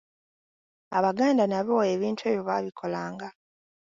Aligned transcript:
Abaganda 0.97 1.43
nabo 1.51 1.75
ebintu 1.93 2.21
ebyo 2.31 2.43
baabikolanga. 2.47 3.27